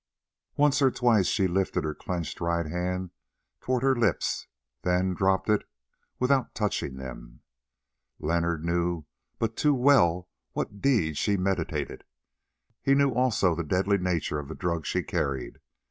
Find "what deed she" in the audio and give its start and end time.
10.53-11.37